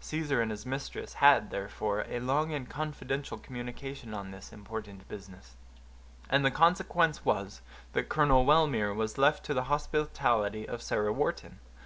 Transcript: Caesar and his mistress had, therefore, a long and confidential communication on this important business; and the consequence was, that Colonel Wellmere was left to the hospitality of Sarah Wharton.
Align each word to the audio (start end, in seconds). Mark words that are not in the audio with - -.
Caesar 0.00 0.40
and 0.40 0.50
his 0.50 0.64
mistress 0.64 1.12
had, 1.20 1.50
therefore, 1.50 2.06
a 2.08 2.18
long 2.18 2.50
and 2.50 2.70
confidential 2.70 3.36
communication 3.36 4.14
on 4.14 4.30
this 4.30 4.50
important 4.50 5.06
business; 5.06 5.54
and 6.30 6.42
the 6.46 6.50
consequence 6.50 7.26
was, 7.26 7.60
that 7.92 8.08
Colonel 8.08 8.46
Wellmere 8.46 8.94
was 8.94 9.18
left 9.18 9.44
to 9.44 9.52
the 9.52 9.64
hospitality 9.64 10.66
of 10.66 10.80
Sarah 10.80 11.12
Wharton. 11.12 11.58